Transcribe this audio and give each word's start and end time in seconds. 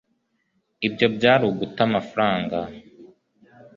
ibyo 0.87 1.07
byari 1.15 1.43
uguta 1.51 1.79
amafaranga 1.87 2.57